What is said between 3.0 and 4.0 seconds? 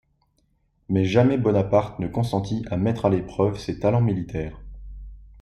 à l'épreuve ses